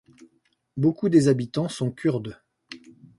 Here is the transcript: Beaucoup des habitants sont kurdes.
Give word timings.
Beaucoup 0.77 1.09
des 1.09 1.27
habitants 1.27 1.69
sont 1.69 1.91
kurdes. 1.91 2.41